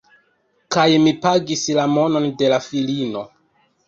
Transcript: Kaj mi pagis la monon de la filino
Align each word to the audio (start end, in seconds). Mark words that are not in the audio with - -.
Kaj 0.75 0.85
mi 1.03 1.11
pagis 1.25 1.65
la 1.79 1.85
monon 1.97 2.25
de 2.39 2.49
la 2.55 2.59
filino 2.69 3.23